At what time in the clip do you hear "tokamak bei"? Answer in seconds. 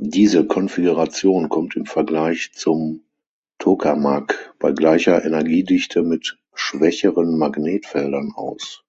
3.58-4.72